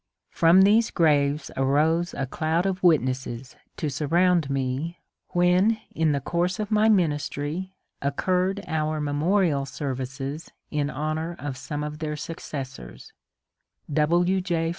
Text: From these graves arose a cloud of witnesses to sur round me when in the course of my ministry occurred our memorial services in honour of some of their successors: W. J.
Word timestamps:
From 0.31 0.63
these 0.63 0.89
graves 0.89 1.51
arose 1.55 2.15
a 2.15 2.25
cloud 2.25 2.65
of 2.65 2.81
witnesses 2.81 3.55
to 3.77 3.87
sur 3.87 4.07
round 4.07 4.49
me 4.49 4.97
when 5.27 5.77
in 5.91 6.11
the 6.11 6.19
course 6.19 6.57
of 6.59 6.71
my 6.71 6.89
ministry 6.89 7.75
occurred 8.01 8.63
our 8.67 8.99
memorial 8.99 9.67
services 9.67 10.49
in 10.71 10.89
honour 10.89 11.35
of 11.37 11.55
some 11.55 11.83
of 11.83 11.99
their 11.99 12.15
successors: 12.15 13.13
W. 13.93 14.41
J. 14.41 14.69